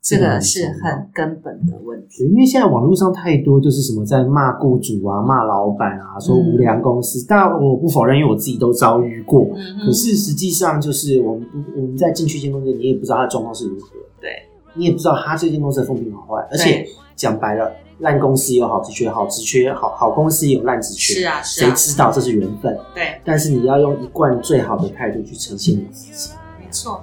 [0.02, 2.24] 这个是很根本的问题。
[2.24, 7.24] 因为现在网络上太多就是什么在骂雇主啊、骂老板啊，说无良公司。
[7.28, 9.48] 当然我不否认，因为我自己都遭遇过。
[9.54, 13.90] 嗯可是实际上就是我们不我们在进去一间公司，你也不知道他的状况是如何，
[14.20, 14.30] 对，
[14.74, 16.44] 你也不知道他这间公司的风评好坏。
[16.50, 21.14] 而且讲白了，烂公司也有好职缺，好职缺好好公司也有烂职缺。
[21.14, 22.78] 是啊，是啊，谁知道这是缘分？
[22.94, 26.30] 对，但是你要用一贯最好的态度去呈现你自己。
[26.60, 27.02] 没错，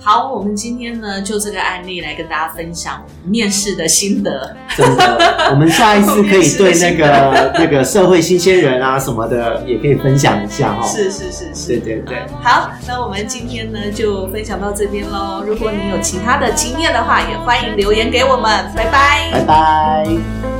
[0.00, 4.56] 好，我们今天呢就这个案例来跟大家分享面试的心得。
[4.76, 10.86] 真的，我们下一次可以对那个 那个社会新鲜人啊什么的，也可以分享一下哈、哦。
[10.86, 15.42] 是是是是，对对对，好，那我们今天呢就分享到这边喽。
[15.46, 18.48] 如果你有其他的经验的话，也欢迎留言给我们。
[18.74, 20.57] 拜拜拜拜。